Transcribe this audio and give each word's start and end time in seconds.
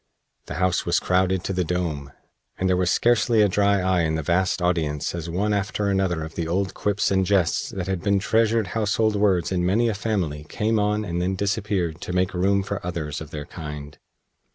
The 0.47 0.55
house 0.55 0.83
was 0.83 0.99
crowded 0.99 1.43
to 1.43 1.53
the 1.53 1.63
dome, 1.63 2.11
and 2.57 2.67
there 2.67 2.75
was 2.75 2.89
scarcely 2.89 3.43
a 3.43 3.47
dry 3.47 3.81
eye 3.81 4.01
in 4.01 4.15
the 4.15 4.23
vast 4.23 4.59
audience 4.59 5.13
as 5.13 5.29
one 5.29 5.53
after 5.53 5.89
another 5.91 6.23
of 6.23 6.33
the 6.33 6.47
old 6.47 6.73
Quips 6.73 7.11
and 7.11 7.23
Jests 7.23 7.69
that 7.69 7.85
had 7.85 8.01
been 8.01 8.17
treasured 8.17 8.69
household 8.73 9.15
words 9.15 9.51
in 9.51 9.63
many 9.63 9.89
a 9.89 9.93
family 9.93 10.43
came 10.49 10.79
on 10.79 11.05
and 11.05 11.21
then 11.21 11.35
disappeared 11.35 12.01
to 12.01 12.13
make 12.13 12.33
room 12.33 12.63
for 12.63 12.83
others 12.83 13.21
of 13.21 13.29
their 13.29 13.45
kind. 13.45 13.99